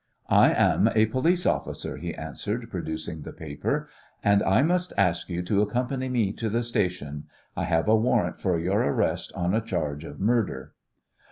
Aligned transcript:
"I 0.31 0.51
am 0.51 0.89
a 0.95 1.05
police 1.05 1.45
officer," 1.45 1.97
he 1.97 2.15
answered, 2.15 2.71
producing 2.71 3.21
the 3.21 3.31
paper, 3.31 3.87
"and 4.23 4.41
I 4.41 4.63
must 4.63 4.93
ask 4.97 5.29
you 5.29 5.43
to 5.43 5.61
accompany 5.61 6.09
me 6.09 6.33
to 6.37 6.49
the 6.49 6.63
station. 6.63 7.25
I 7.55 7.65
have 7.65 7.87
a 7.87 7.95
warrant 7.95 8.41
for 8.41 8.57
your 8.57 8.81
arrest 8.81 9.31
on 9.35 9.53
a 9.53 9.61
charge 9.61 10.03
of 10.03 10.19
murder." 10.19 10.73